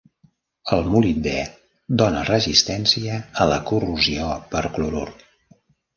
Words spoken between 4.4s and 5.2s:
per clorur.